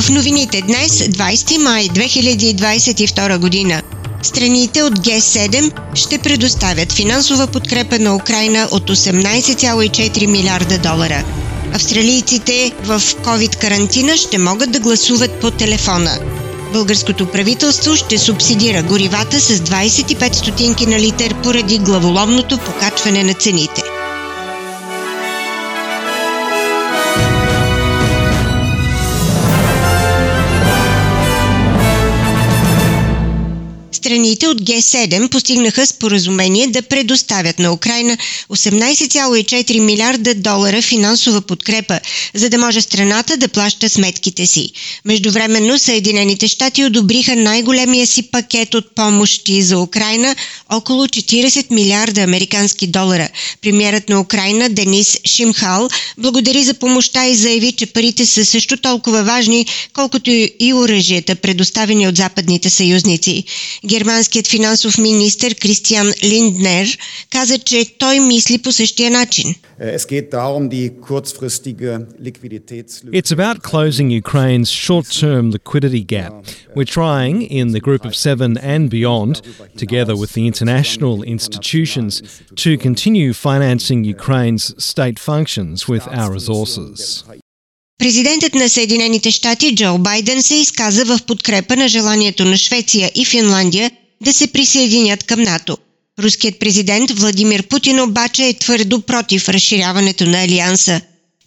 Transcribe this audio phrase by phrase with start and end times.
[0.00, 3.82] В новините днес, 20 май 2022 година,
[4.22, 11.24] страните от Г7 ще предоставят финансова подкрепа на Украина от 18,4 милиарда долара.
[11.74, 16.18] Австралийците в COVID-карантина ще могат да гласуват по телефона.
[16.72, 23.97] Българското правителство ще субсидира горивата с 25 стотинки на литър поради главоломното покачване на цените.
[34.08, 38.16] Страните от Г7 постигнаха споразумение да предоставят на Украина
[38.50, 42.00] 18,4 милиарда долара финансова подкрепа,
[42.34, 44.70] за да може страната да плаща сметките си.
[45.04, 50.36] Междувременно Съединените щати одобриха най-големия си пакет от помощи за Украина
[50.70, 53.28] около 40 милиарда американски долара.
[53.62, 59.22] Премьерът на Украина Денис Шимхал благодари за помощта и заяви, че парите са също толкова
[59.24, 63.44] важни, колкото и оръжията, предоставени от западните съюзници.
[63.97, 66.87] Германският финансов министр Кристиан Линднер
[67.29, 69.55] каза, че той мисли по същия начин.
[73.21, 76.33] It's about closing Ukraine's short-term liquidity gap.
[76.75, 79.33] We're trying, in the Group of Seven and beyond,
[79.83, 82.13] together with the international institutions,
[82.63, 87.23] to continue financing Ukraine's state functions with our resources.
[87.98, 93.24] Президентът на Съединените щати Джо Байден се изказа в подкрепа на желанието на Швеция и
[93.24, 93.90] Финландия
[94.20, 95.78] да се присъединят към НАТО.
[96.18, 101.00] Руският президент Владимир Путин обаче е твърдо против разширяването на Алианса.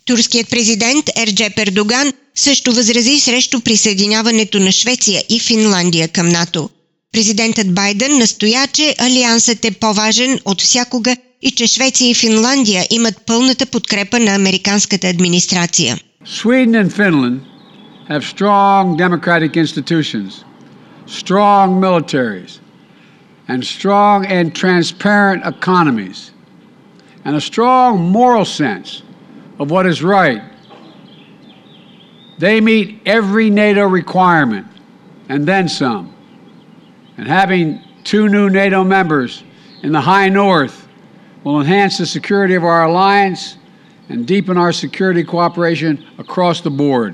[0.06, 6.70] Турският президент Ерджеп Пердоган също възрази срещу присъединяването на Швеция и Финландия към НАТО.
[7.14, 13.16] Президентът Байден настоя, че Алиансът е по-важен от всякога и че Швеция и Финландия имат
[13.26, 16.00] пълната подкрепа на американската администрация.
[16.24, 17.46] Sweden and Finland
[18.08, 20.44] have strong democratic institutions,
[21.08, 22.60] strong militaries,
[23.48, 26.32] and strong and transparent economies,
[27.26, 29.02] and a strong moral sense
[29.60, 30.44] of what is right.
[32.38, 34.68] They meet every NATO requirement
[35.30, 36.14] and then some.
[37.18, 39.44] And having two new NATO members
[39.84, 40.88] in the high north
[41.44, 43.58] will enhance the security of our alliance
[44.12, 47.14] and deepen our security cooperation across the board.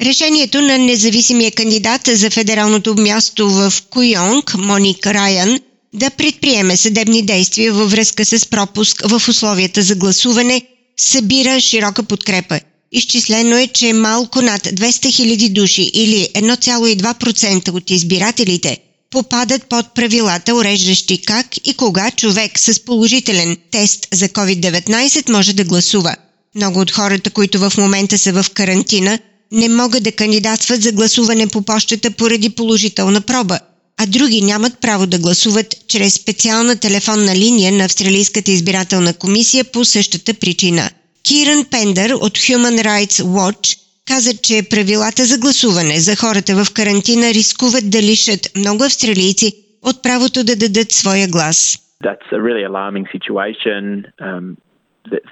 [0.00, 5.58] Решението на независимия кандидат за федералното място в Куйонг, Моник Райан,
[5.94, 10.62] да предприеме съдебни действия във връзка с пропуск в условията за гласуване,
[10.96, 12.60] събира широка подкрепа.
[12.92, 18.78] Изчислено е, че малко над 200 000 души или 1,2% от избирателите
[19.10, 25.64] попадат под правилата, уреждащи как и кога човек с положителен тест за COVID-19 може да
[25.64, 26.16] гласува.
[26.54, 29.18] Много от хората, които в момента са в карантина,
[29.52, 33.58] не могат да кандидатстват за гласуване по почтата поради положителна проба,
[33.96, 39.84] а други нямат право да гласуват чрез специална телефонна линия на Австралийската избирателна комисия по
[39.84, 40.90] същата причина.
[41.22, 43.76] Киран Пендър от Human Rights Watch
[44.07, 49.47] каза, че правилата за гласуване за хората в карантина рискуват да лишат много австралийци
[49.89, 51.57] от правото да дадат своя глас.
[52.03, 53.83] That's a really alarming situation.
[54.27, 54.45] Um,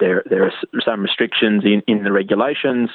[0.02, 0.54] there, there are
[0.88, 2.86] some restrictions in, in the regulations.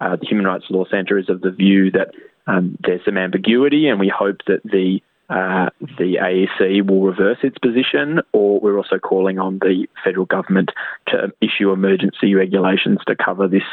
[0.00, 2.08] Uh, the Human Rights Law Centre is of the view that
[2.46, 4.88] um, there's some ambiguity, and we hope that the
[5.28, 5.68] uh,
[5.98, 10.70] the AEC will reverse its position, or we're also calling on the federal government
[11.08, 13.68] to issue emergency regulations to cover this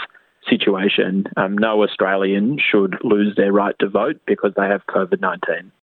[0.52, 1.12] situation.
[1.40, 5.38] Um, no Australian should lose their right to vote because they have COVID-19.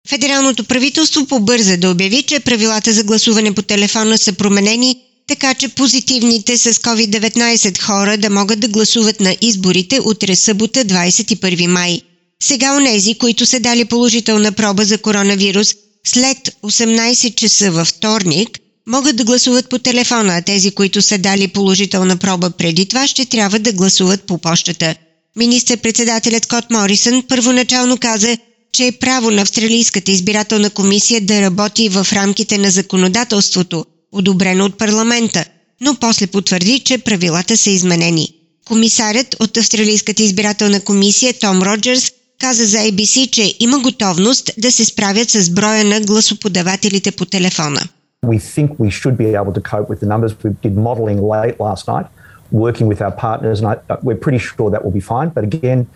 [0.10, 4.96] Федералното правителство побърза да обяви, че правилата за гласуване по телефона са променени,
[5.28, 11.68] така че позитивните с COVID-19 хора да могат да гласуват на изборите утре събота 21
[11.68, 12.02] май.
[12.44, 19.16] Сега онези, които са дали положителна проба за коронавирус след 18 часа във вторник, могат
[19.16, 23.60] да гласуват по телефона, а тези, които са дали положителна проба преди това, ще трябва
[23.60, 24.96] да гласуват по почтата.
[25.36, 28.38] Министър-председателят Кот Морисън първоначално каза,
[28.74, 34.78] че е право на Австралийската избирателна комисия да работи в рамките на законодателството, одобрено от
[34.78, 35.46] парламента,
[35.82, 38.30] но после потвърди, че правилата са изменени.
[38.66, 44.86] Комисарят от Австралийската избирателна комисия Том Роджерс каза за ABC, че има готовност да се
[44.86, 47.82] справят с броя на гласоподавателите по телефона.
[48.23, 50.33] We think we should be able to cope with the numbers.
[50.43, 52.07] We did modelling late last night,
[52.51, 55.29] working with our partners, and I, we're pretty sure that will be fine.
[55.29, 55.89] But again,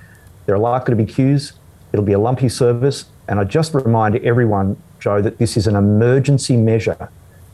[0.46, 1.52] there are likely to be queues.
[1.93, 3.06] It'll be a lumpy service.
[3.28, 7.08] And I just remind everyone, Joe, that this is an emergency measure.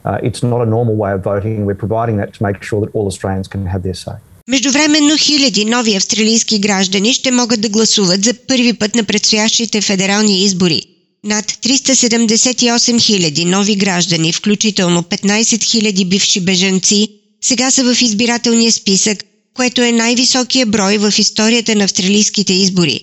[0.04, 1.66] Uh, it's not a normal way of voting.
[1.66, 4.16] We're providing that to make sure that all Australians can have their say.
[4.48, 10.44] Междувременно хиляди нови австралийски граждани ще могат да гласуват за първи път на предстоящите федерални
[10.44, 10.82] избори.
[11.25, 17.07] Над 378 хиляди нови граждани, включително 15 хиляди бивши бежанци,
[17.41, 19.17] сега са в избирателния списък,
[19.55, 22.99] което е най-високия брой в историята на австралийските избори.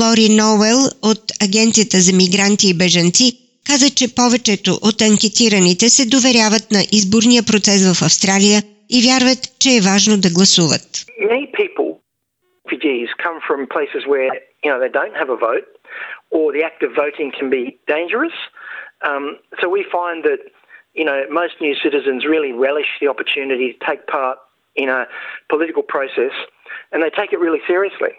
[0.00, 6.70] Лори Ноуел от Агенцията за мигранти и бежанци каза, че повечето от анкетираните се доверяват
[6.70, 10.86] на изборния процес в Австралия и вярват, че е важно да гласуват.
[13.26, 14.30] come from places where
[14.62, 15.66] you know they don't have a vote,
[16.34, 17.64] or the act of voting can be
[17.96, 18.36] dangerous.
[19.08, 19.24] Um,
[19.60, 20.40] so we find that
[21.00, 24.36] you know most new citizens really relish the opportunity to take part
[24.82, 25.00] in a
[25.52, 26.34] political process,
[26.90, 28.14] and they take it really seriously.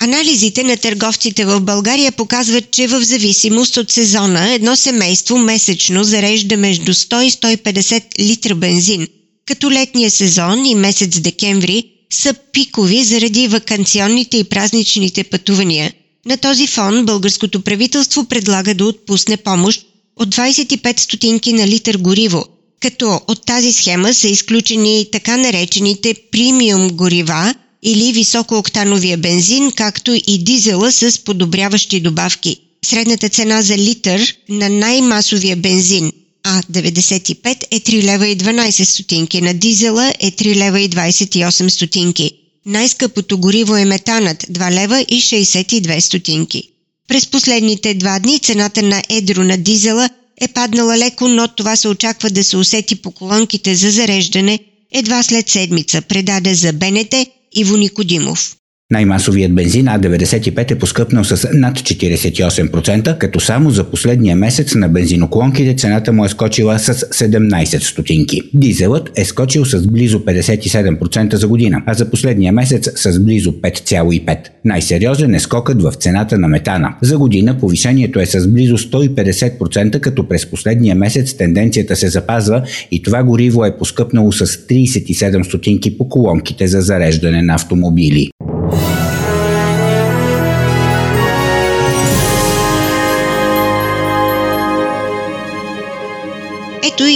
[0.00, 6.56] Анализите на търговците в България показват, че в зависимост от сезона едно семейство месечно зарежда
[6.56, 9.06] между 100 и 150 литра бензин,
[9.46, 15.92] като летния сезон и месец декември са пикови заради вакансионните и празничните пътувания.
[16.26, 19.86] На този фон българското правителство предлага да отпусне помощ
[20.16, 22.44] от 25 стотинки на литър гориво,
[22.80, 30.38] като от тази схема са изключени така наречените премиум горива– или високооктановия бензин, както и
[30.38, 32.56] дизела с подобряващи добавки.
[32.84, 36.12] Средната цена за литър на най-масовия бензин
[36.44, 42.30] А95 е 3 лева и 12 стотинки, на дизела е 3 лева и 28 стотинки.
[42.66, 46.62] Най-скъпото гориво е метанът 2 лева и 62 стотинки.
[47.08, 50.10] През последните два дни цената на едро на дизела
[50.40, 54.58] е паднала леко, но това се очаква да се усети по колонките за зареждане
[54.92, 57.14] едва след седмица, предаде за БНТ
[57.52, 58.56] Иво Никодимов.
[58.92, 65.76] Най-масовият бензин А95 е поскъпнал с над 48%, като само за последния месец на бензиноклонките
[65.76, 68.42] цената му е скочила с 17 стотинки.
[68.54, 74.38] Дизелът е скочил с близо 57% за година, а за последния месец с близо 5,5%.
[74.64, 76.94] Най-сериозен е скокът в цената на метана.
[77.02, 83.02] За година повишението е с близо 150%, като през последния месец тенденцията се запазва и
[83.02, 88.30] това гориво е поскъпнало с 37 стотинки по колонките за зареждане на автомобили.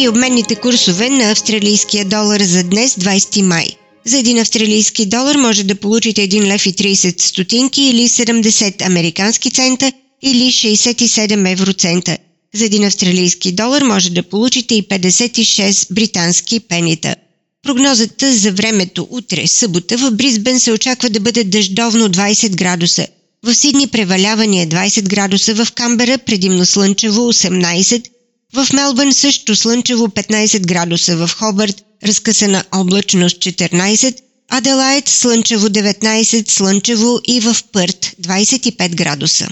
[0.09, 3.67] Обменните курсове на австралийския долар за днес, 20 май.
[4.05, 9.51] За един австралийски долар може да получите 1 лев и 30 стотинки или 70 американски
[9.51, 9.93] цента
[10.23, 12.19] или 67 евроцента.
[12.55, 17.15] За един австралийски долар може да получите и 56 британски пенита.
[17.63, 23.07] Прогнозата за времето утре, събота, в Бризбен се очаква да бъде дъждовно 20 градуса.
[23.43, 28.07] В Сидни преваляване 20 градуса, в Камбера предимно слънчево 18,
[28.55, 34.17] в Мелбърн също слънчево 15 градуса, в Хобърт разкъсана облачност 14,
[34.51, 39.49] Аделайт слънчево 19, слънчево и в Пърт 25 градуса.